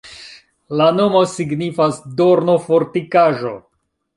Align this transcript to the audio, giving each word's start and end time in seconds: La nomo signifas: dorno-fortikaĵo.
La 0.79 0.87
nomo 0.99 1.21
signifas: 1.33 1.99
dorno-fortikaĵo. 2.23 3.57